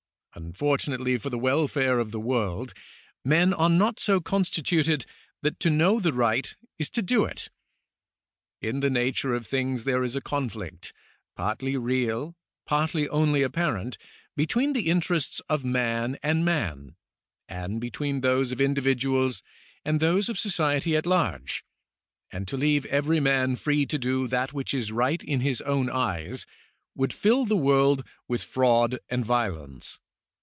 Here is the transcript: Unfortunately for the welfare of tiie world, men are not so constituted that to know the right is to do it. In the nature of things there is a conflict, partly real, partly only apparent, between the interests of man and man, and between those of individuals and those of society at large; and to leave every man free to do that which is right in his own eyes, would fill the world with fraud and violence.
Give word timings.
Unfortunately 0.33 1.17
for 1.17 1.29
the 1.29 1.37
welfare 1.37 1.99
of 1.99 2.11
tiie 2.11 2.21
world, 2.23 2.73
men 3.25 3.53
are 3.53 3.67
not 3.69 3.99
so 3.99 4.21
constituted 4.21 5.05
that 5.41 5.59
to 5.59 5.69
know 5.69 5.99
the 5.99 6.13
right 6.13 6.55
is 6.79 6.89
to 6.91 7.01
do 7.01 7.25
it. 7.25 7.49
In 8.61 8.79
the 8.79 8.89
nature 8.89 9.33
of 9.33 9.45
things 9.45 9.83
there 9.83 10.05
is 10.05 10.15
a 10.15 10.21
conflict, 10.21 10.93
partly 11.35 11.75
real, 11.75 12.33
partly 12.65 13.09
only 13.09 13.41
apparent, 13.43 13.97
between 14.37 14.71
the 14.71 14.87
interests 14.87 15.41
of 15.49 15.65
man 15.65 16.17
and 16.23 16.45
man, 16.45 16.95
and 17.49 17.81
between 17.81 18.21
those 18.21 18.53
of 18.53 18.61
individuals 18.61 19.43
and 19.83 19.99
those 19.99 20.29
of 20.29 20.39
society 20.39 20.95
at 20.95 21.05
large; 21.05 21.65
and 22.31 22.47
to 22.47 22.55
leave 22.55 22.85
every 22.85 23.19
man 23.19 23.57
free 23.57 23.85
to 23.85 23.97
do 23.99 24.29
that 24.29 24.53
which 24.53 24.73
is 24.73 24.93
right 24.93 25.21
in 25.25 25.41
his 25.41 25.59
own 25.63 25.89
eyes, 25.89 26.45
would 26.95 27.11
fill 27.11 27.43
the 27.43 27.57
world 27.57 28.05
with 28.29 28.41
fraud 28.41 28.97
and 29.09 29.25
violence. 29.25 29.99